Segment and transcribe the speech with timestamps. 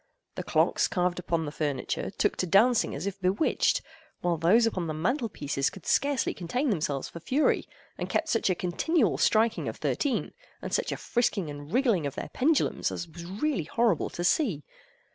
[0.33, 3.83] The clocks carved upon the furniture took to dancing as if bewitched,
[4.21, 7.67] while those upon the mantel pieces could scarcely contain themselves for fury,
[7.99, 12.15] and kept such a continual striking of thirteen, and such a frisking and wriggling of
[12.15, 14.63] their pendulums as was really horrible to see.